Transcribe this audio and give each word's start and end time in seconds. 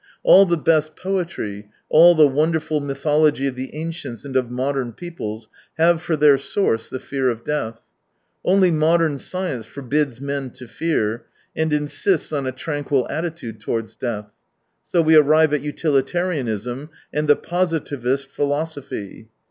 All 0.23 0.47
the 0.47 0.57
best 0.57 0.95
poetry, 0.95 1.69
all 1.87 2.15
the 2.15 2.27
wonderful 2.27 2.79
mythology 2.79 3.45
of 3.45 3.55
the 3.55 3.69
ancients 3.75 4.25
and 4.25 4.35
of 4.35 4.49
modern 4.49 4.93
peoples 4.93 5.47
have 5.77 6.01
for 6.01 6.15
their 6.15 6.39
source 6.39 6.89
the 6.89 6.99
fear 6.99 7.29
of 7.29 7.43
death. 7.43 7.83
Only 8.43 8.71
modern 8.71 9.19
science 9.19 9.67
forbids 9.67 10.19
men 10.19 10.49
to 10.53 10.67
fear, 10.67 11.25
and 11.55 11.71
insists 11.71 12.33
on 12.33 12.47
a 12.47 12.51
tranquil 12.51 13.05
attitude 13.11 13.59
towards 13.59 13.95
death. 13.95 14.25
So 14.87 15.03
we 15.03 15.15
arrive 15.15 15.53
at 15.53 15.61
utilitarianism 15.61 16.89
and 17.13 17.27
the 17.27 17.35
positivist 17.35 18.27
philosophy. 18.31 19.29